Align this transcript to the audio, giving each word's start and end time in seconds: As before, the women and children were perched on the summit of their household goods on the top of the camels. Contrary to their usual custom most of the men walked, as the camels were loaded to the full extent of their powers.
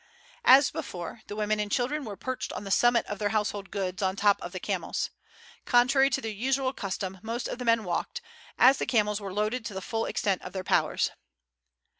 As 0.45 0.71
before, 0.71 1.21
the 1.27 1.35
women 1.35 1.59
and 1.59 1.71
children 1.71 2.03
were 2.05 2.17
perched 2.17 2.51
on 2.53 2.63
the 2.63 2.71
summit 2.71 3.05
of 3.05 3.19
their 3.19 3.29
household 3.29 3.69
goods 3.69 4.01
on 4.01 4.15
the 4.15 4.21
top 4.21 4.41
of 4.41 4.51
the 4.51 4.59
camels. 4.59 5.11
Contrary 5.65 6.09
to 6.09 6.21
their 6.21 6.31
usual 6.31 6.73
custom 6.73 7.19
most 7.21 7.47
of 7.47 7.59
the 7.59 7.65
men 7.65 7.83
walked, 7.83 8.19
as 8.57 8.79
the 8.79 8.87
camels 8.87 9.21
were 9.21 9.31
loaded 9.31 9.63
to 9.65 9.75
the 9.75 9.79
full 9.79 10.07
extent 10.07 10.41
of 10.41 10.53
their 10.53 10.63
powers. 10.63 11.11